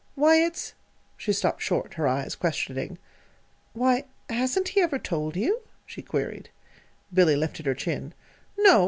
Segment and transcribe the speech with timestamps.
[0.15, 0.73] "Why, it's"
[1.15, 2.97] She stopped short, her eyes questioning.
[3.73, 6.49] "Why, hasn't he ever told you?" she queried.
[7.13, 8.15] Billy lifted her chin.
[8.57, 8.79] "No.